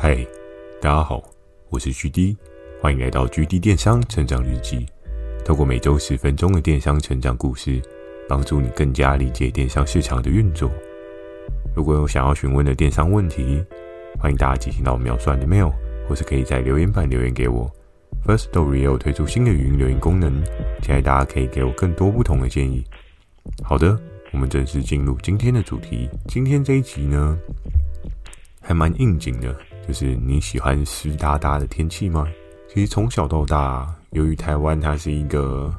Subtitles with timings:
[0.00, 0.24] 嗨，
[0.80, 1.20] 大家好，
[1.70, 2.36] 我是 GD，
[2.80, 4.86] 欢迎来到 GD 电商成长日记。
[5.44, 7.82] 透过每周十分钟的电商成长故事，
[8.28, 10.70] 帮助你更加理解电商市场的运作。
[11.74, 13.60] 如果有想要询问的电商问题，
[14.20, 15.72] 欢迎大家寄信到秒算的 mail，
[16.08, 17.68] 或是可以在留言板留言给我。
[18.24, 20.40] First Story 也有推出新的语音留言功能，
[20.80, 22.84] 期待大家可以给我更多不同的建议。
[23.64, 23.98] 好的，
[24.30, 26.08] 我们正式进入今天的主题。
[26.28, 27.36] 今天这一集呢，
[28.60, 29.52] 还蛮应景的。
[29.88, 32.28] 就是你喜欢湿哒哒的天气吗？
[32.68, 35.74] 其实从小到大，由于台湾它是一个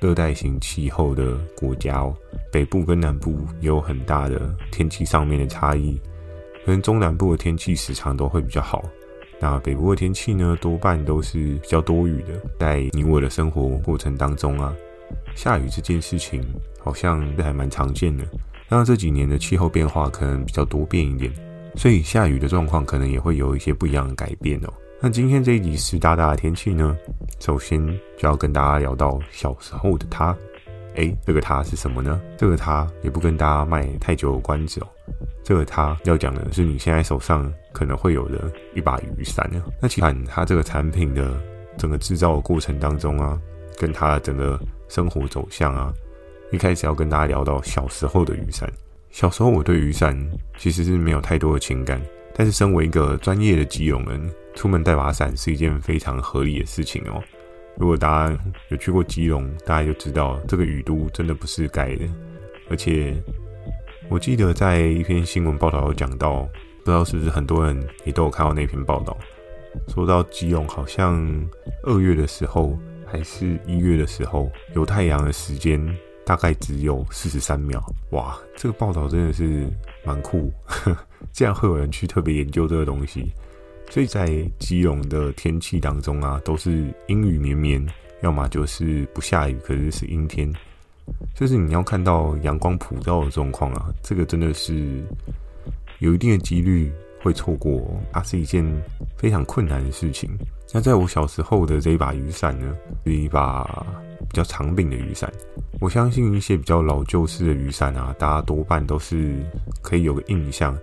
[0.00, 2.14] 热带型气候的国家哦，
[2.52, 6.00] 北部跟南部有很大的天气上面的差异。
[6.64, 8.84] 可能中南部的天气时常都会比较好，
[9.40, 12.40] 那北部的天气呢，多半都是比较多雨的。
[12.56, 14.72] 在你我的生活过程当中啊，
[15.34, 16.40] 下雨这件事情
[16.78, 18.24] 好像是还蛮常见的。
[18.68, 21.32] 那这几年的气候变化可能比较多变一点。
[21.76, 24.72] 所以下雨的状况可能也会有一些不一样的改变哦。
[25.00, 26.96] 那今天这一集湿哒哒的天气呢，
[27.38, 27.84] 首先
[28.18, 30.36] 就要跟大家聊到小时候的他。
[30.96, 32.20] 诶，这个他是什么呢？
[32.36, 34.86] 这个他也不跟大家卖太久的关子哦。
[35.44, 39.62] 这个他要讲的是你现在手上可能会有的一把雨伞呢。
[39.80, 41.40] 那其实它这个产品的
[41.78, 43.40] 整个制造的过程当中啊，
[43.78, 45.94] 跟它的整个生活走向啊，
[46.50, 48.70] 一开始要跟大家聊到小时候的雨伞。
[49.10, 50.16] 小时候我对雨伞
[50.56, 52.00] 其实是没有太多的情感，
[52.34, 57.22] 但是身为一个专业的基隆人，出门带把伞是一件非常合理的事情哦。
[57.76, 58.38] 如果大家
[58.68, 62.04] 有去过基隆，大家就知道这个雨都真的不是盖的。
[62.68, 63.14] 而且
[64.08, 66.42] 我记得在一篇新闻报道有讲到，
[66.84, 69.18] 不知道是不是很多人也都有看到那篇报道，
[69.88, 71.20] 说到基隆好像
[71.82, 75.84] 二月的时候还是一月的时候有太阳的时间。
[76.30, 78.38] 大概只有四十三秒，哇！
[78.56, 79.66] 这个报道真的是
[80.04, 80.48] 蛮酷，
[81.34, 83.32] 竟然会有人去特别研究这个东西。
[83.90, 84.28] 所以在
[84.60, 87.84] 基隆的天气当中啊，都是阴雨绵绵，
[88.22, 90.48] 要么就是不下雨，可是是阴天。
[91.34, 95.02] 就是你要看到阳光普照的状况啊，这个真的是
[95.98, 96.92] 有一定的几率
[97.24, 98.64] 会错过，它是一件
[99.18, 100.30] 非常困难的事情。
[100.72, 102.72] 那在我小时候的这一把雨伞呢，
[103.04, 103.84] 是一把
[104.28, 105.30] 比较长柄的雨伞。
[105.80, 109.34] 我相信一些比较老旧式的雨伞啊，大家多半都是
[109.82, 110.76] 可以有个印象，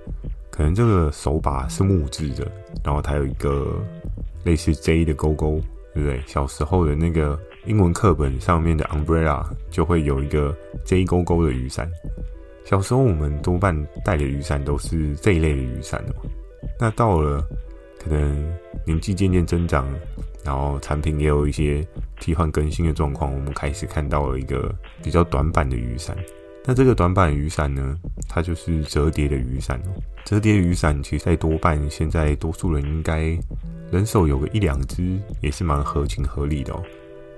[0.50, 2.52] 可能这个手把是木质的，
[2.84, 3.80] 然后它有一个
[4.44, 5.62] 类似 J 的勾勾，
[5.94, 6.22] 对不对？
[6.25, 11.90] 小时候的那个英文课本上面的 umbrella 就会有一个 J 勾勾的雨伞。
[12.66, 16.28] 小时候我们多半带的雨伞都是这一类的雨伞哦。
[16.80, 17.42] 那到了
[17.98, 18.54] 可能
[18.86, 19.88] 年纪渐渐增长。
[20.47, 21.85] 然后产品也有一些
[22.22, 26.16] 替换更新的状况，我们开始看到了一个比较短板的雨伞。
[26.63, 27.97] 那这个短板雨伞呢，
[28.30, 30.02] 它就是折叠的雨伞哦。
[30.24, 33.38] 折叠雨伞其实在多半现在多数人应该
[33.91, 36.81] 人手有个一两只，也是蛮合情合理的哦。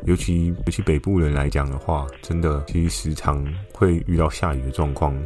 [0.06, 3.44] 尤其尤其北部人来讲的话，真的其实时常
[3.74, 5.18] 会遇到下雨的状况，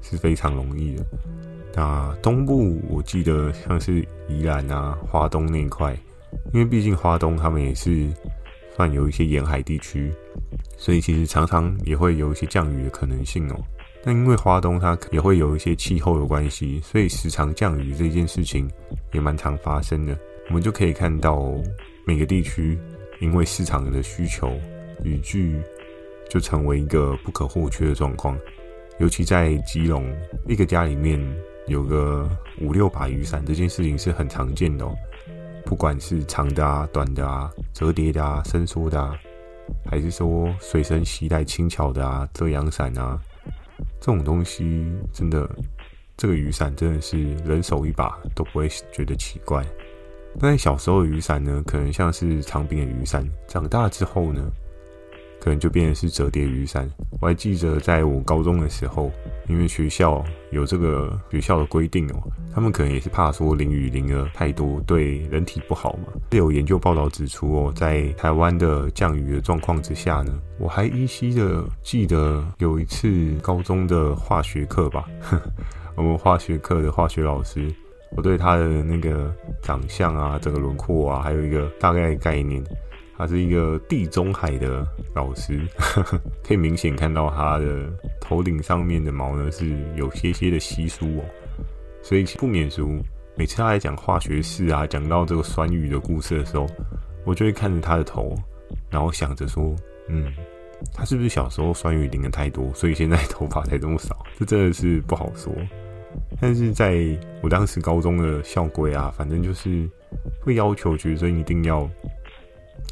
[0.00, 1.04] 是非常容易的。
[1.74, 5.98] 那东部我记得像是宜兰啊、花东那一块。
[6.52, 8.06] 因为毕竟花东他们也是
[8.76, 10.12] 算有一些沿海地区，
[10.76, 13.56] 所以其实常常也会有一些降雨的可能性哦。
[14.04, 18.68] 但因为花东它也会有一些气候的关系，所以时常降雨这件事情
[19.12, 20.18] 也蛮常发生的。
[20.48, 21.54] 我们就可以看到
[22.04, 22.76] 每个地区
[23.20, 24.52] 因为市场的需求，
[25.04, 25.56] 雨具
[26.28, 28.36] 就成为一个不可或缺的状况。
[28.98, 30.12] 尤其在基隆，
[30.48, 31.20] 一个家里面
[31.68, 32.28] 有个
[32.60, 34.92] 五六把雨伞，这件事情是很常见的哦。
[35.64, 39.14] 不管是长的啊、短的啊、折叠的啊、伸缩的啊，
[39.90, 43.18] 还是说随身携带轻巧的啊、遮阳伞啊，
[44.00, 45.48] 这种东西真的，
[46.16, 49.64] 这个雨伞真的是人手一把都不会觉得奇怪。
[50.34, 54.50] 那小时候的雨伞呢，可能像是长柄的雨伞，长大之后呢，
[55.42, 56.88] 可能就变成是折叠雨伞。
[57.20, 59.10] 我还记得在我高中的时候，
[59.48, 62.22] 因为学校有这个学校的规定哦，
[62.54, 66.12] 他们可能也是怕说淋雨淋了太多对人体不好嘛。
[66.30, 75.06] 有研究报道指出哦，在台湾的降雨的状况之下呢，我还依稀的记得有一次高中的化学课吧，
[75.96, 77.68] 我们化学课的化学老师，
[78.16, 82.62] 我对他的那个长相啊、整个轮廓啊，还有一个大概概念。
[83.22, 84.84] 他是一个地中海的
[85.14, 85.60] 老师，
[86.42, 87.88] 可以明显看到他的
[88.20, 91.24] 头顶上面的毛呢是有些些的稀疏哦，
[92.02, 93.00] 所以不免俗。
[93.36, 96.66] 每次他来讲化学式啊，讲到这个酸雨的故事的时候，
[97.24, 98.34] 我就会看着他的头，
[98.90, 99.72] 然后想着说，
[100.08, 100.32] 嗯，
[100.92, 104.26] 他是不是小时候酸雨淋得太多，所以现在头发才这么少？
[104.36, 105.54] 这真的是不好说。
[106.40, 107.06] 但是在
[107.40, 109.88] 我当时高中的校规啊，反正就是
[110.40, 111.88] 会要求学生一定要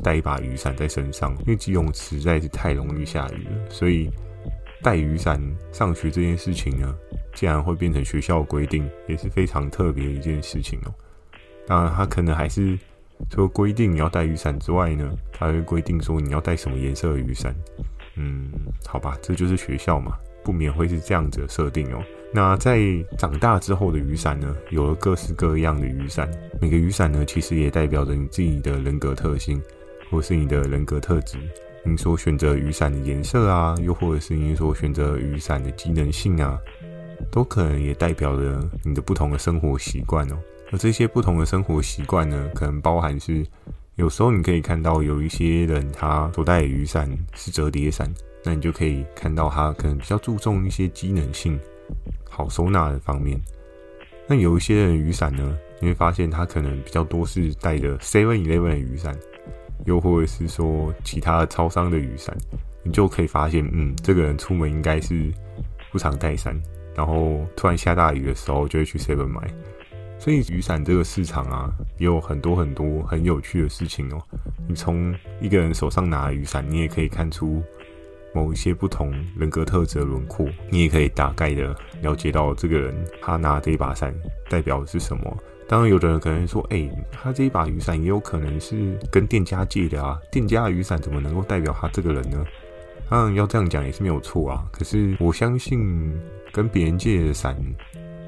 [0.02, 4.10] 带一把雨伞在身上，因为基隆实在是太容易下雨了，所以
[4.82, 5.40] 带雨伞
[5.72, 6.94] 上学这件事情呢，
[7.34, 10.94] 竟然会变成学校规定，也是非常特别的一件事情哦。
[11.66, 12.78] 当然，他可能还是
[13.28, 17.54] 除了规定你要带雨伞之外呢，他会规定说你要带什么颜色的雨伞。
[18.16, 18.50] 嗯，
[18.86, 22.02] 好吧，这就是学校嘛，不免会是这样子的设定哦。
[22.32, 22.80] 那在
[23.18, 29.60] 长大之后的雨伞呢，有了各式各样的雨伞，每个雨伞呢，其实也代表着你自己的人格特性，
[30.10, 31.38] 或是你的人格特质。
[31.82, 36.58] 你所选择雨伞的颜色啊，又或者是你所选择雨伞的机能性啊，
[37.30, 40.38] 都可能也代表着你的不同的生活习惯哦。
[40.72, 43.46] 而这些不同的生活习惯呢，可能包含是，
[43.96, 48.12] 有时候你可以看到有一些人他所带的雨伞是折叠伞，
[48.44, 51.58] 那你就可以看到他可能比较注重一些机能性。
[52.28, 53.40] 好收纳的方面，
[54.28, 59.18] 那有一些人雨伞呢，你会发现他可能比较多是带着 Seven Eleven 的雨伞，
[59.84, 62.36] 又或者是说其他超商的雨伞，
[62.82, 65.32] 你就可以发现，嗯，这个人出门应该是
[65.90, 66.54] 不常带伞，
[66.94, 69.40] 然后突然下大雨的时候就会去 Seven 买。
[70.18, 74.20] 所以雨伞这个市场啊，也有很多很多很有趣的事情哦。
[74.68, 77.62] 你从一个人手上拿雨伞，你也可以看出。
[78.32, 84.14] 某一些不同人格特质的轮廓，你也可以大概的了解到这个人他拿这一把伞
[84.48, 85.36] 代表的是什么。
[85.70, 92.44] 当然，有的人可能说：“哎、他这一把雨伞也有可能是跟店家借的啊，店家的雨伞怎么能够代表他这个人呢？”
[93.08, 94.66] 当然，要这样讲也是没有错啊。
[94.72, 96.12] 可是我相信，
[96.50, 97.56] 跟别人借的伞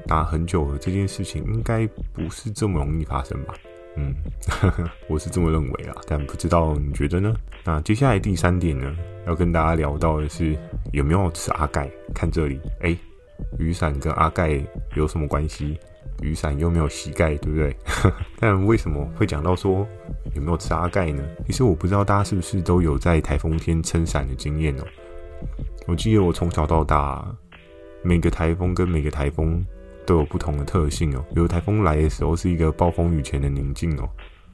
[0.07, 3.53] 打很久了这件事情，应该不是这么容易发生吧。
[3.97, 4.15] 嗯，
[5.09, 7.35] 我是这么认为啊，但不知道你觉得呢？
[7.65, 8.95] 那接下来第三点呢，
[9.27, 10.57] 要跟大家聊到的是
[10.93, 11.91] 有没有吃阿盖？
[12.15, 12.97] 看这里，哎、
[13.59, 14.63] 雨伞跟阿盖
[14.95, 15.77] 有什么关系？
[16.23, 17.75] 雨伞又没有膝盖，对不对？
[18.39, 19.85] 但为什么会讲到说
[20.33, 21.23] 有没有吃阿钙呢？
[21.45, 24.83] 其实我不知道大家是不是都有在台风天撑伞的经验哦。
[25.87, 27.25] 我记得我从小到大，
[28.01, 29.63] 每个台风跟每个台风。
[30.05, 31.23] 都有不同的特性哦。
[31.33, 34.09] 有台风来的时候是一个暴风雨前的宁静哦，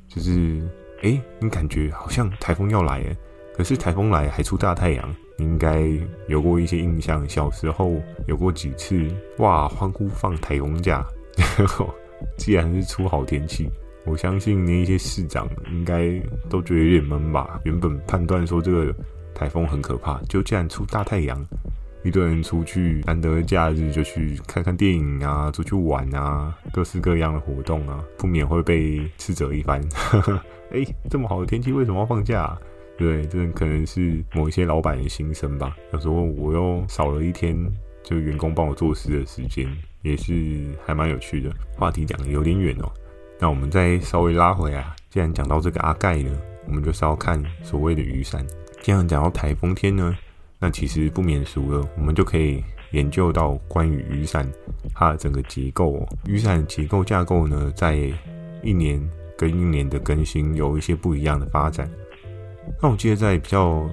[0.08, 0.62] 就是
[1.02, 3.18] 诶，你感觉好像台风要来诶，
[3.56, 5.90] 可是台风来还出大太阳，你应该
[6.28, 7.28] 有过一些印象。
[7.28, 9.08] 小时候有过几次
[9.40, 11.04] 哇，欢呼放台风假，
[12.38, 13.70] 既然是出好天气，
[14.06, 17.60] 我相信那一些市长应该都觉得有点闷吧。
[17.64, 18.94] 原本判断说这个
[19.34, 21.46] 台风很可怕，就竟然出大太阳。
[22.02, 29.82] 一堆人出去，难得的假日就去看看电影啊，出去玩啊，各式各样的活动啊，不免会被斥责一番。
[30.72, 32.58] 哎、这么好的天气，为什么要放假啊？
[32.98, 35.76] 对，这可能是某一些老板的心声吧。
[35.92, 37.54] 有时候我又少了一天，
[38.10, 39.68] 就员工帮我做事的时间，
[40.02, 41.54] 也是还蛮有趣的。
[41.78, 42.90] 话题讲的有点远哦，
[43.40, 44.96] 那我们再稍微拉回来啊。
[45.10, 46.32] 既然讲到这个阿盖呢，
[46.68, 48.46] 我们就是要看所谓的雨伞。
[48.82, 50.18] 既然讲到台风天呢。
[50.62, 52.62] 那其实不免俗了，我们就可以
[52.92, 54.46] 研究到关于雨伞
[54.94, 56.06] 它的整个结构。
[56.26, 58.12] 雨伞结构架构呢，在
[58.62, 59.02] 一年
[59.38, 61.90] 跟一年的更新有一些不一样的发展。
[62.82, 63.90] 那我记得在比较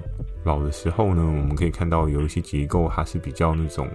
[0.47, 3.87] 老的时候呢，我们可以看到有一些结构它是比较那种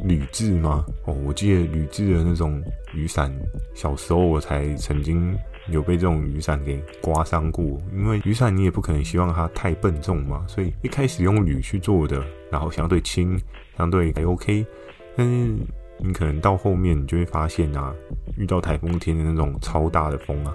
[0.00, 0.86] 铝制吗？
[1.04, 2.62] 哦，我记得铝制的那种
[2.94, 3.30] 雨伞，
[3.74, 5.36] 小时候我才曾经。
[5.68, 13.38] 有被这种雨伞给刮伤过，因为雨伞你也不可能希望它太笨重嘛，所以一开始用铝去做的，然后相对轻，
[13.78, 14.66] 相对还 OK。
[15.14, 15.54] 但是
[16.00, 17.94] 你可能到后面你就会发现啊，
[18.36, 20.52] 遇到台风天的那种超大的风啊，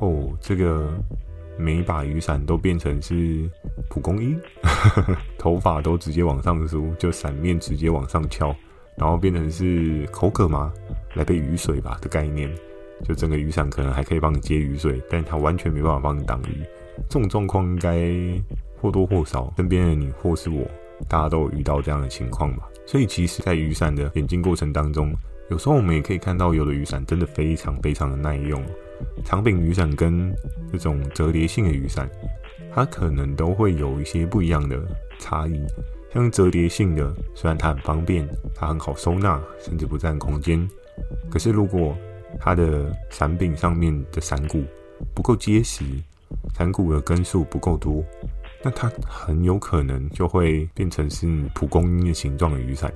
[0.00, 0.92] 哦，这个
[1.58, 3.48] 每一把雨伞都变成是
[3.88, 4.40] 蒲公英，
[5.38, 8.54] 头发都直接往上梳，就伞面直接往上翘，
[8.96, 10.72] 然后变成是口渴吗？
[11.14, 12.50] 来杯雨水吧的概念。
[13.04, 16.62] 就整个雨伞可能还可以帮你接雨水，但它完全没办法帮你挡雨。
[17.08, 18.08] 这种状况应该
[18.80, 20.64] 或多或少，身边的你或是我，
[21.08, 22.68] 大家都有遇到这样的情况吧。
[22.86, 25.12] 所以其实，在雨伞的演进过程当中，
[25.50, 28.62] 有时候我们也可以看到，有的雨伞真的非常非常的耐用。
[29.24, 30.34] 长柄雨伞跟
[30.70, 32.08] 这种折叠性的雨伞，
[32.74, 34.80] 它可能都会有一些不一样的
[35.18, 35.60] 差异。
[36.12, 40.68] 像折叠性的，虽然它很方便，它很好收纳，甚至不占空间，
[41.30, 41.96] 可是如果
[42.38, 44.62] 它的伞柄上面的伞骨
[45.14, 45.84] 不够结实，
[46.54, 48.04] 伞骨的根数不够多，
[48.62, 52.92] 那它很有可能就会变成是蒲公英的形状的雨伞。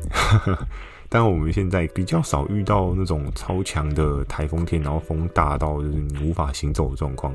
[1.09, 7.35] 但我们现在比较少遇到那种超强的台风天，然后风大到就是你无法行走的状况，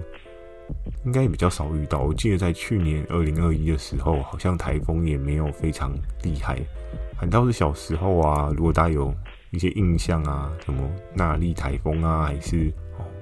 [1.06, 2.00] 应该也比较少遇到。
[2.00, 5.92] 我记得在去年二零二一的时候，好像台风也没有非常
[6.24, 6.60] 厉害。
[7.18, 9.14] 反倒是小时候啊，如果大家有
[9.52, 12.74] 一些印象啊，什么纳莉台风啊，还是，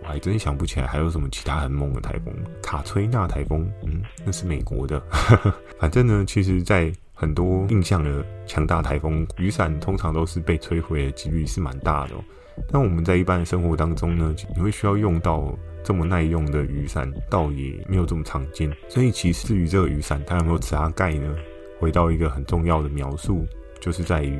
[0.01, 5.01] 我还真想不起来还有什么其他很猛的台风，卡崔娜台风，嗯，那是美国的。
[5.77, 12.23] 反正呢，其实，在很多印象的强大台风，雨伞通常都是被摧毁的几率是蛮大的哦。
[12.71, 18.73] 但我们在一般的生活当中呢，你会需要用到这么耐用的雨伞，倒也没有这么常见。
[18.87, 21.35] 所以，其实至于这个雨伞它有没有加盖呢？
[21.77, 23.45] 回到一个很重要的描述，
[23.81, 24.39] 就是在于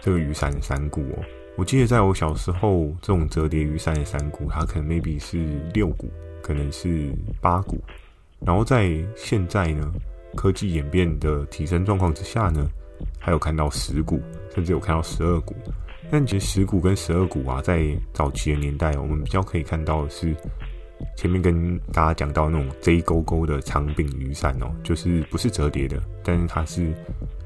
[0.00, 1.22] 这个雨伞的伞骨哦。
[1.56, 5.38] 我记得在我小时候，这种折叠雨伞的伞骨，它可能 maybe 是
[5.72, 6.10] 六股，
[6.42, 7.80] 可能是八股。
[8.40, 9.92] 然后在现在呢，
[10.36, 12.68] 科技演变的提升状况之下呢，
[13.18, 14.20] 还有看到十股，
[14.54, 15.54] 甚至有看到十二股。
[16.10, 20.34] 但其实十股跟十二股啊，在早期的年代，我们比较可以看到的是
[21.16, 26.92] 前面跟大家讲到那种 J 勾勾的长柄雨伞哦，就是不是折叠的，但是它是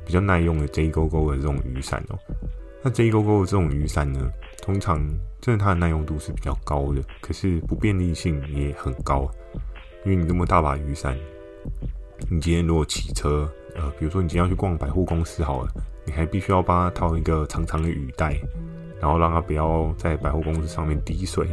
[0.07, 2.19] 比较耐用的 J 勾勾的这种雨伞哦。
[2.83, 4.31] 那 J 勾勾的这种雨伞呢，
[4.63, 4.99] 通常
[5.41, 9.31] 真的它的耐用度是比较高的，可是不便利性也很高，
[10.05, 11.15] 因为你这么大把雨伞，
[12.29, 15.71] 你今天如果骑车，呃，比如说你今天要去逛百货公司好了，
[16.07, 18.37] 你还必须要帮他套一个长长的雨带，
[19.01, 21.49] 然后让他不要在百货公司上面滴水。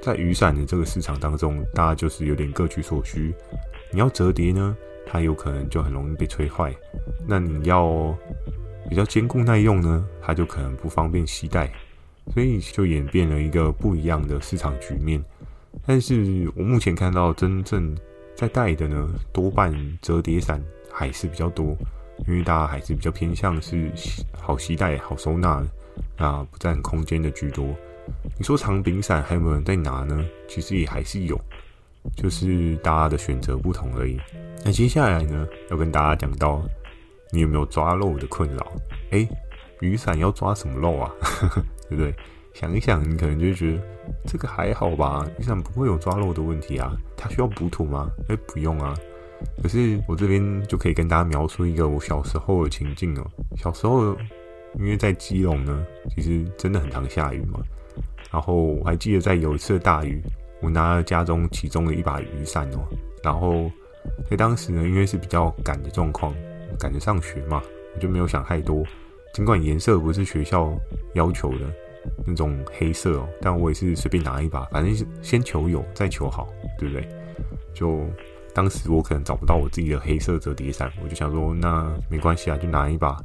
[0.00, 3.32] 在雨伞的这个市场当中，大家就是有点各取所需。
[3.92, 4.76] 你要折叠呢，
[5.06, 6.72] 它有可能就很容易被吹坏；
[7.26, 8.12] 那你要
[8.90, 11.72] 比较坚固耐用呢，它就可能不方便携带，
[12.34, 15.22] 所以就演变了一个不一样的市场局面。
[15.86, 17.96] 但是我目前看到真正
[18.34, 21.76] 在带的呢，多半折叠伞还是比较多，
[22.26, 23.90] 因为大家还是比较偏向是
[24.32, 25.62] 好携带、好收纳，
[26.16, 27.66] 那不占空间的居多。
[28.38, 30.24] 你说长柄伞还有没有人在拿呢？
[30.48, 31.40] 其实也还是有，
[32.16, 34.18] 就是大家的选择不同而已。
[34.64, 36.62] 那接下来呢，要跟大家讲到。
[37.34, 38.72] 你有没有抓漏的困扰？
[39.10, 39.26] 哎，
[39.80, 41.10] 雨伞要抓什么漏啊？
[41.88, 42.14] 对不对？
[42.54, 43.82] 想一想，你可能就觉得
[44.26, 46.92] 这个还好吧，雨伞不会有抓漏的问题啊。
[47.16, 48.10] 它需要补土吗？
[48.28, 48.94] 哎，不用啊。
[49.62, 53.26] 可是我这边就可以跟大家描述一个我小时候的情境哦。
[53.56, 54.16] 小时候，
[54.78, 57.60] 因为在基隆呢，其实真的很常下雨嘛。
[58.30, 60.22] 然后我还记得在有一次大雨，
[60.60, 62.86] 我拿了家中其中的一把雨伞哦。
[63.22, 63.70] 然后
[64.30, 66.34] 在当时呢，因为是比较赶的状况。
[66.78, 67.62] 赶着上学嘛，
[67.94, 68.82] 我就没有想太多。
[69.34, 70.72] 尽管颜色不是学校
[71.12, 71.70] 要求的
[72.26, 77.08] 那种黑色哦，但我也是随便拿一把，反正先求有，再求好，对不对？
[77.74, 78.00] 就
[78.54, 83.16] 当时我可能找不到我自己的黑色折叠伞，我就想说，那没关系啊，就拿一把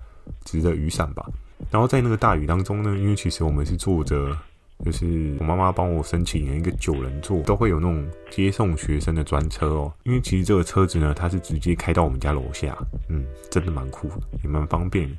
[0.43, 1.25] 直的雨伞吧。
[1.71, 4.37] 然后在那个大雨当中呢，因为其实我们是坐着。
[4.85, 9.91] 就是我妈妈帮我申请了一个九人座，都会有那种接送学生的专车哦。
[10.03, 12.77] 因为其实这个车子呢，它是直接开到我们家楼下，
[13.09, 14.07] 嗯，真的蛮酷，
[14.43, 15.09] 也蛮方便。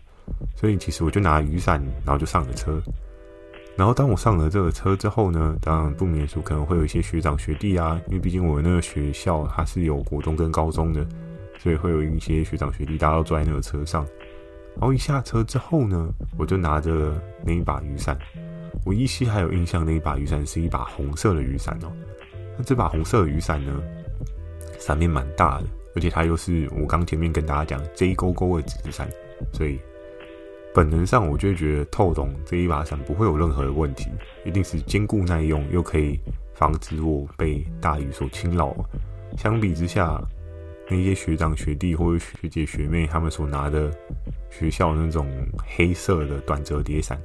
[0.55, 2.81] 所以其实我就拿雨伞，然后就上了车。
[3.79, 11.07] 然后当我上了这个车之后呢，当然不免俗可能会有一些学长学弟啊，因为毕竟我那个学校它是有国中跟高中的，
[11.61, 14.05] 所以会有一些学长学弟，大家都坐在那个车上。
[14.75, 18.19] 然后一下车之后呢，我就拿着那一把雨伞。
[18.85, 21.93] 我依稀还有印象，那一把雨伞是一把红色的雨伞哦。
[22.57, 23.81] 那这把红色的雨伞呢，
[24.77, 29.09] 伞面蛮大的，而且它又是我刚前面跟大家讲 J 勾勾的纸伞，
[29.53, 29.79] 所以
[30.75, 34.11] 本能上我就会觉得透懂这一把伞不会有任何的问题，
[34.45, 36.19] 一定是坚固耐用，又可以
[36.55, 38.75] 防止我被大雨所侵扰。
[39.37, 40.21] 相比之下，
[40.89, 43.91] 那些学长学弟或者学姐学妹他们所拿的
[44.51, 45.27] 学校那种
[45.77, 47.19] 黑色的短折叠伞。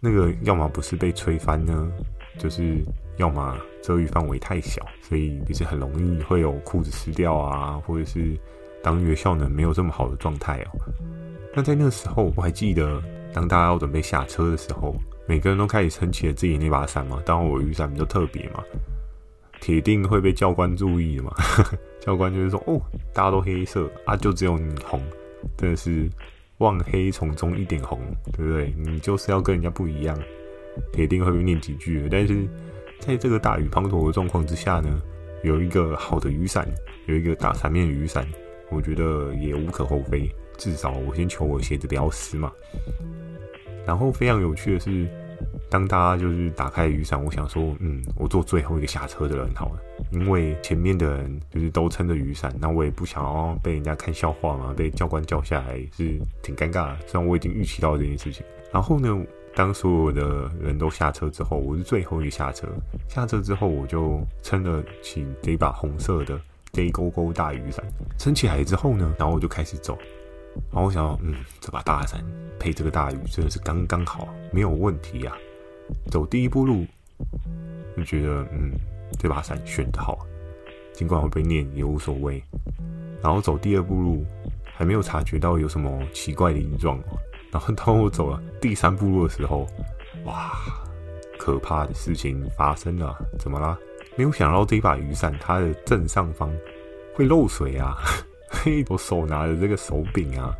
[0.00, 1.90] 那个要么不是被吹翻呢，
[2.38, 2.84] 就是
[3.16, 8.38] 要么遮雨范围太小，所以也是很容易会有裤子湿掉啊，或者是
[8.88, 10.80] 当月效能没有这么好的状态哦。
[11.54, 13.02] 那在那个时候，我还记得，
[13.34, 17.22] 当大家要准备下车的时候，每个人都开始撑起了自己那把伞嘛。
[17.26, 18.64] 当然，我雨伞比较特别嘛，
[19.60, 21.30] 铁定会被教官注意嘛。
[22.00, 22.80] 教官就是说：“哦，
[23.12, 25.02] 大家都黑色啊，就只有你红，
[25.58, 26.08] 真的是。”
[26.58, 28.00] 望黑丛中一点红，
[28.32, 28.74] 对不对？
[28.76, 30.18] 你就是要跟人家不一样，
[30.92, 32.08] 铁定会被念几句。
[32.10, 32.48] 但是
[32.98, 35.00] 在这个大雨滂沱的状况之下呢，
[35.44, 36.68] 有一个好的雨伞，
[37.06, 38.26] 有一个大伞面雨伞，
[38.70, 40.30] 我觉得也无可厚非。
[40.56, 42.52] 至少我先求我鞋子不要湿嘛。
[43.86, 45.08] 然后非常有趣的是。
[45.70, 56.98] 当大家就是打开雨伞，我想说，嗯，我做最后一个下车的人好了，因为前面的人就是都撑着雨伞，那我也不想要被人家看笑话嘛，被教官叫下来是挺尴尬的。
[57.06, 59.16] 虽然我已经预期到这件事情，然后呢，
[59.54, 62.66] 当所有的人都下车之后，我是最后一个下车。
[63.06, 66.40] 下车之后，我就撑了起这一把红色的
[66.72, 67.84] J 勾勾大雨伞，
[68.18, 69.98] 撑起来之后呢，然后我就开始走。
[70.72, 72.24] 然后我想，嗯，这把大伞
[72.58, 75.36] 配这个大雨真的是刚刚好，没有问题、啊。
[76.10, 76.84] 走第一步路
[77.96, 78.72] 就觉得，嗯，
[79.18, 80.18] 这把伞选得好，
[80.92, 82.42] 尽管我被念也无所谓。
[83.22, 84.24] 然后走第二步路，
[84.74, 86.98] 还没有察觉到有什么奇怪的形状。
[87.50, 89.66] 然后当我走了第三步路的时候，
[90.24, 90.52] 哇，
[91.38, 93.16] 可怕的事情发生了！
[93.38, 93.78] 怎么啦？
[94.18, 96.52] 没有想到这一把雨伞它的正上方
[97.14, 97.96] 会漏水啊！
[98.90, 100.52] 我手拿着这个手柄啊，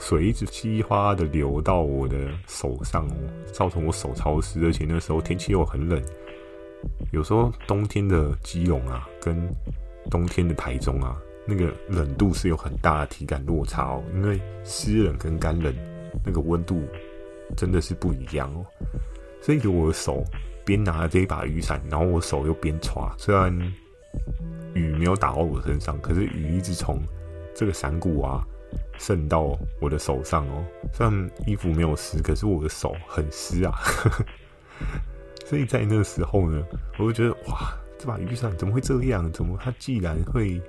[0.00, 2.16] 水一直稀哗的流到我的
[2.46, 3.06] 手上，
[3.52, 6.02] 造成我手潮湿，而且那时候天气又很冷。
[7.12, 9.46] 有时候冬天的基隆啊，跟
[10.10, 11.14] 冬天的台中啊，
[11.46, 15.74] 那个冷度是有很大的体感落差哦，因为湿冷跟干冷
[16.24, 16.82] 那个温度
[17.58, 18.64] 真的是不一样哦。
[19.42, 20.24] 所以我的手
[20.64, 23.52] 边拿着这一把雨伞，然后我手又边抓，虽然
[24.74, 27.00] 雨没有打到我身上，可是雨一直从
[27.54, 28.44] 这个伞骨啊
[28.98, 30.64] 渗到我的手上哦。
[30.92, 33.72] 虽然衣服没有湿，可是我的手很湿啊。
[35.44, 36.62] 所以在那个时候呢，
[36.98, 39.30] 我就觉得哇，这把雨伞怎么会这样？
[39.32, 40.60] 怎么它既然会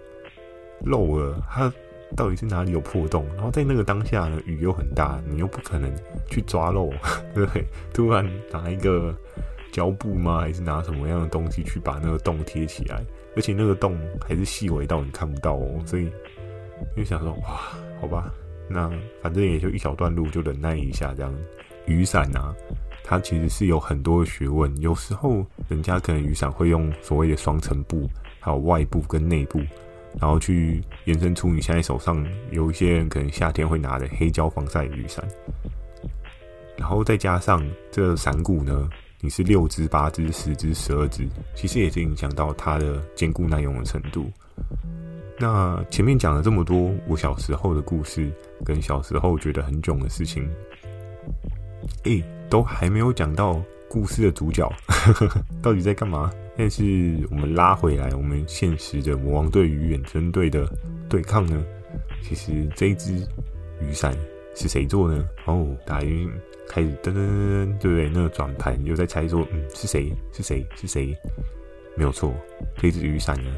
[0.82, 1.42] 漏了？
[1.50, 1.72] 它
[2.16, 3.26] 到底是哪里有破洞？
[3.36, 5.90] 然后在那个当下呢，雨又很大，你又不可能
[6.30, 6.92] 去抓漏，
[7.34, 7.66] 对不对？
[7.94, 9.16] 突然拿一个
[9.74, 10.40] 胶布吗？
[10.40, 13.04] 还是拿什么样的东西去把那个洞贴起来？
[13.36, 15.82] 而且那个洞还是细微到你看不到哦。
[15.86, 16.10] 所以
[16.96, 18.32] 就想说，哇，好吧，
[18.70, 18.90] 那
[19.22, 21.36] 反正也就一小段路，就忍耐一下这样。
[21.88, 22.56] 雨伞啊。
[23.06, 29.60] 它其实是有很多学问，有时候人家可能雨伞会用所谓的双层布，还有外部跟内部，
[30.22, 35.22] 然后去延伸出你现在手上有一些人可能夏天会拿的黑胶防晒雨伞，
[36.78, 37.62] 然后再加上
[37.92, 38.90] 这个伞骨呢，
[39.24, 41.26] 你是六只、八只、十只、十二只，
[41.56, 44.30] 其实也是影响到它的坚固耐用的程度。
[45.40, 48.30] 那前面讲了这么多我小时候的故事，
[48.66, 50.46] 跟小时候觉得很囧的事情，
[52.04, 52.22] 诶。
[52.50, 54.72] 都还没有讲到故事的主角
[55.60, 60.72] 到底在干嘛，但是我们拉回来，我们现实的魔王队与远征队的
[61.10, 61.66] 对抗呢？
[62.22, 63.28] 其实这一支
[63.82, 64.16] 雨伞
[64.54, 65.26] 是谁做呢？
[65.46, 66.08] 哦，大家
[66.68, 68.10] 开始噔噔噔噔，对不对？
[68.10, 70.12] 那个转盘又在猜说，嗯，是谁？
[70.32, 70.66] 是谁？
[70.76, 71.16] 是谁？
[71.96, 72.34] 没有错，
[72.78, 73.52] 这支雨伞呢，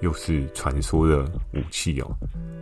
[0.00, 2.10] 又是传说的武器哦。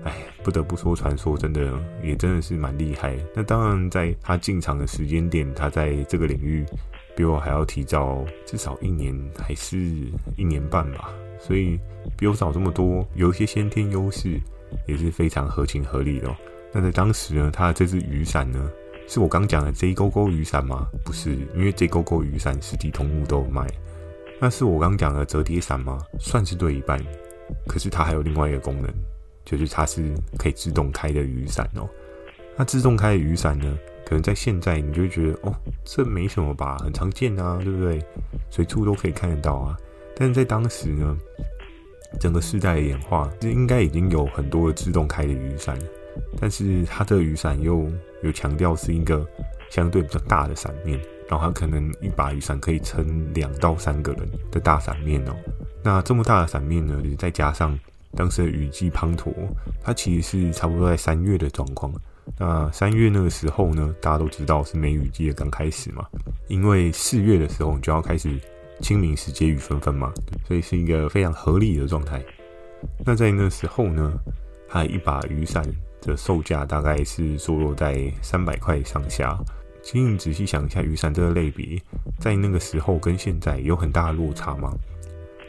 [0.04, 0.12] 哎，
[0.42, 3.16] 不得不说，传说真的也真的是蛮厉害。
[3.34, 6.66] 那当然，在他进场的时间点，他在这个领域
[7.14, 9.76] 比我还要提早至少一年还是
[10.36, 11.78] 一年半吧，所以
[12.16, 14.40] 比我早这么多，有一些先天优势
[14.88, 16.28] 也是非常合情合理的。
[16.72, 18.68] 那在当时呢，他的这支雨伞呢，
[19.06, 20.86] 是我刚讲的 J 勾勾雨伞吗？
[21.04, 23.66] 不是，因为 J 勾勾雨伞实体通路都有卖。
[24.40, 25.98] 那是我刚讲的折叠伞吗？
[26.18, 26.98] 算是对一半，
[27.66, 28.92] 可是它还有另外一个功能。
[29.44, 31.88] 就是它是可以自动开的雨伞哦。
[32.56, 35.52] 那自动开的雨伞呢，可能在现在你就觉得哦，
[35.84, 38.00] 这没什么吧，很常见啊，对不对？
[38.50, 39.76] 随处都可以看得到啊。
[40.14, 41.18] 但是在当时呢，
[42.20, 45.76] 整个世代的演化，这应该已经有很多的自动开的雨伞，
[46.40, 47.90] 但是它的雨伞又
[48.22, 49.26] 有强调是一个
[49.70, 50.98] 相对比较大的伞面，
[51.28, 55.34] 然后它可能一把雨伞可以撑两到三个人的大伞面哦。
[55.82, 57.78] 那这么大的伞面呢，再加上
[58.14, 59.32] 当时的雨季滂沱，
[59.82, 61.92] 它其实是差不多在三月的状况。
[62.38, 66.06] 那三月那个时候呢，大家都知道是梅雨季的刚开始嘛，
[66.46, 68.38] 因为四月的时候你就要开始
[68.80, 70.12] 清明时节雨纷纷嘛，
[70.46, 72.22] 所以是一个非常合理的状态。
[73.04, 74.12] 那在那时候呢，
[74.68, 75.64] 它一把雨伞
[76.02, 79.38] 的售价大概是坐落在三百块上下。
[79.82, 81.80] 请你仔细想一下，雨伞这个类别
[82.20, 84.72] 在那个时候跟现在有很大的落差吗？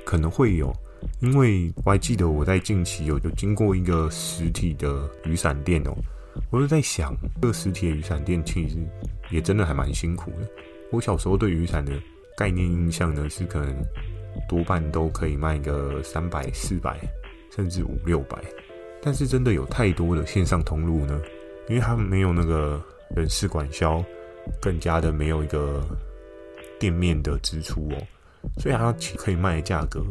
[0.05, 0.73] 可能会有。
[1.19, 5.93] 因为我还记得我在近期有有经过一个实体的雨伞店哦，
[6.49, 8.77] 我就在想，这个实体的雨伞店其实
[9.29, 10.49] 也真的还蛮辛苦的。
[10.91, 11.91] 我小时候对雨伞的
[12.37, 13.75] 概念印象呢，是可能
[14.47, 16.97] 多半都可以卖个三百、四百，
[17.53, 18.41] 甚至五六百。
[19.03, 21.21] 但是真的有太多的线上通路呢，
[21.67, 22.81] 因为他们没有那个
[23.15, 24.03] 人事管销，
[24.61, 25.85] 更加的没有一个
[26.79, 27.97] 店面的支出哦，
[28.57, 30.03] 所以他可以卖的价格。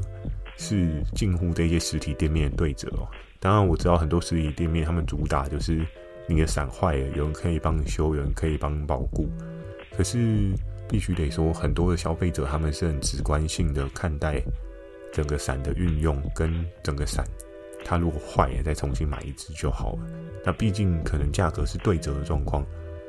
[0.59, 3.09] 是近乎这些实体店面的对折哦。
[3.41, 5.85] 当然我知道很多实体店面，他们主打就是
[6.29, 9.27] 你的伞坏了，有人可以帮你修，有人可以帮你保固。
[9.97, 10.53] 可是
[10.89, 14.41] 必须得说，很多的消费者他们是很直观性的看待
[15.11, 17.27] 整个伞的运用跟整个伞，
[17.85, 19.99] 它如果坏了再重新买一支就好了。
[20.45, 22.65] 那毕竟可能价格是对折的状况，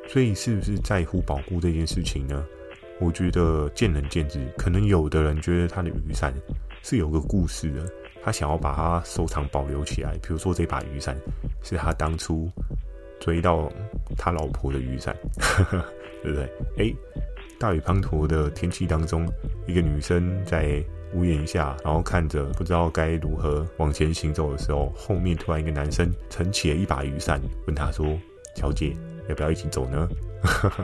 [0.08, 2.46] 所以是不是在乎保护这件事情呢？
[3.00, 4.40] 我觉得见仁见智。
[4.58, 6.34] 可能有的人觉得他的雨伞。
[6.86, 7.90] 是有个故事的，
[8.22, 10.18] 他想要把它收藏保留起来。
[10.18, 11.18] 比如说这把雨伞
[11.64, 12.52] 是他当初
[13.22, 13.72] 追到
[14.18, 15.16] 他老婆的雨伞，
[16.22, 16.44] 对不对？
[16.78, 16.94] 哎，
[17.58, 19.26] 大雨滂沱的天气当中，
[19.66, 20.84] 一个女生在
[21.14, 28.06] 屋檐下，然后看着不知道该如何往前行走的时候，后面突然一个男生撑起了一把雨伞，问他说
[28.56, 28.96] ：“小姐，
[29.30, 30.10] 要不要一起走呢？”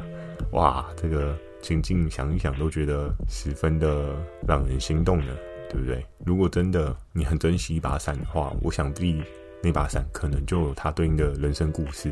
[0.52, 4.15] 哇，这个情境想一想都觉得十分的
[4.48, 5.34] 让人心动呢，
[5.70, 6.06] 对不对？
[6.26, 9.22] 如果真的你很珍惜一把伞的话，我想必
[9.62, 12.12] 那把伞可能就有它对应的人生故事，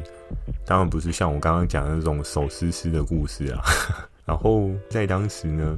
[0.66, 3.62] 当然不是像我刚刚讲的那种手撕撕的故事啊。
[4.26, 5.78] 然后在当时呢，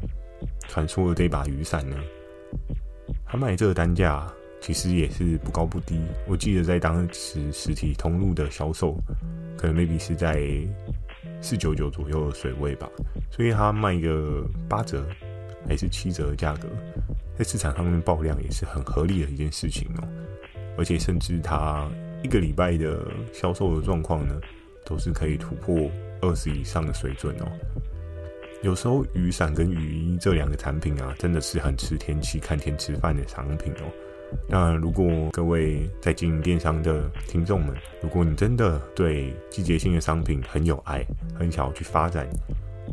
[0.67, 1.95] 传说的这把雨伞呢。
[3.31, 4.25] 他卖这个单价
[4.59, 8.97] 其实也是不高不低，我记得在当时实体通路的销售，
[9.55, 10.41] 可能 maybe 是在
[11.39, 12.89] 四九九左右的水位吧，
[13.31, 15.05] 所以他卖一个八折
[15.67, 16.67] 还是七折的价格，
[17.37, 20.07] 在市场上面爆量也是很合理的一件事情哦。
[20.75, 21.87] 而且甚至他
[22.23, 24.33] 一个礼拜的销售的状况呢，
[24.83, 25.89] 都是可以突破
[26.21, 27.45] 二十以上的水准哦。
[28.62, 33.86] 有时候雨伞跟雨衣这两个产品啊，真的是很吃天气、看天吃饭的商品哦。
[34.48, 42.28] 那如果各位在经营电商的听众们，如果你真的对季节性的商品很有爱，很想要去发展，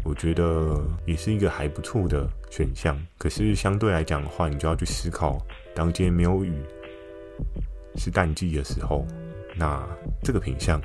[0.04, 2.96] 我觉得也是一个还不错的选项。
[3.18, 5.36] 可是相对来讲的话，你就要去思考，
[5.74, 6.54] 当今天没有雨，
[7.96, 9.04] 是淡季的时候，
[9.56, 9.84] 那
[10.22, 10.80] 这个品相。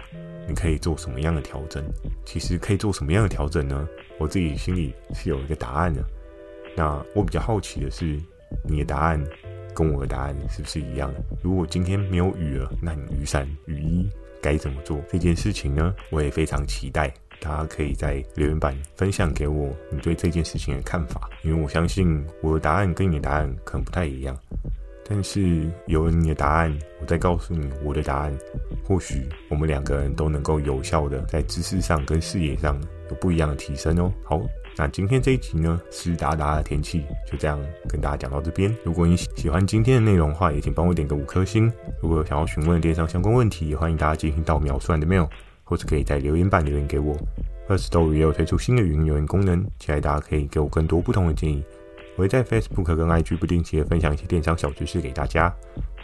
[0.48, 1.84] 你可以做什么样的调整？
[2.26, 3.88] 其实可以做什么样的调整呢？
[4.18, 6.04] 我自己心里是有一个答案的。
[6.76, 8.20] 那我比较好奇的是，
[8.64, 9.24] 你的答案
[9.74, 11.22] 跟我的答案是不是一样的？
[11.42, 14.10] 如果今天没有雨了，那你雨伞、雨衣
[14.42, 15.02] 该怎么做？
[15.10, 24.38] 这件事情呢，我也非常期待，大家可以在留言板分享给我你对这件事情的看法，因为我相信我的答案跟你的答案可能不太一样。
[25.04, 28.38] 但是有了你的答案，我再告诉你我的答案，
[28.84, 34.12] 或许我们两个人都能够有效的在知识上跟视野上有不一样的提升哦。
[34.24, 34.42] 好，
[34.78, 37.60] 那今天这一集呢，湿哒哒的天气就这样
[37.90, 38.74] 跟大家讲到这边。
[38.86, 41.70] 如果你喜欢今天的内容的话，也请帮我点个五颗星。
[42.02, 45.28] 如果有想要询问的电商相关问题，也欢迎大家进行到描述栏的 mail，
[45.64, 47.18] 或者可以在留言板留言给我。
[47.68, 51.64] 二十六也有推出新的语音留言功能，期待大家可以给我更多不同的建议。
[52.16, 55.54] 我会在 Facebook 跟 IG 不定期的分享一些电商小知识给大家，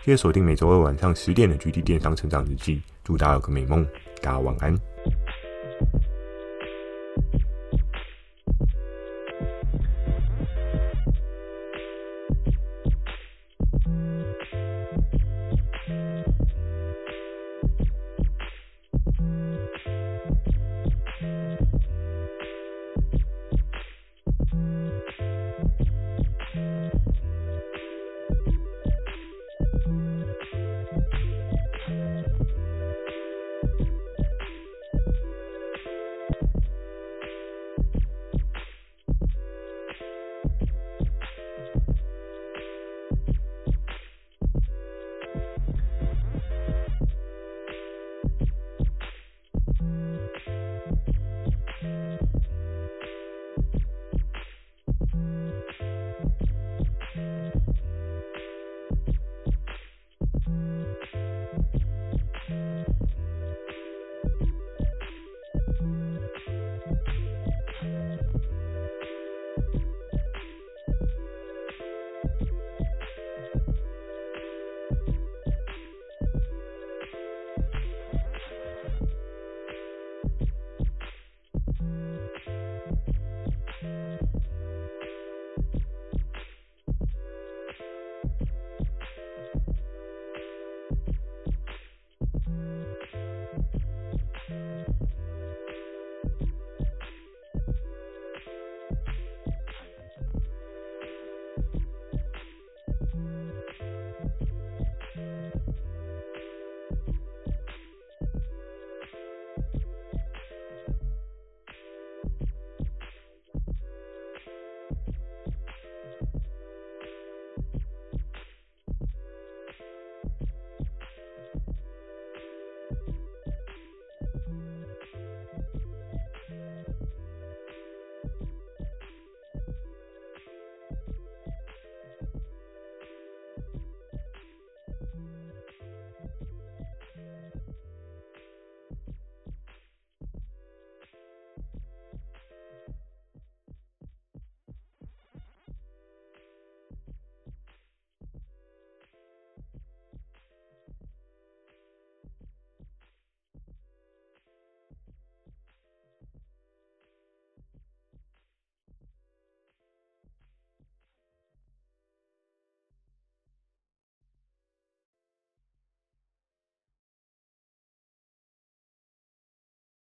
[0.04, 3.86] 记得锁定每周二晚上十点的《GD 电商成长日记》，祝大家有个美梦，
[4.22, 4.87] 大家晚安。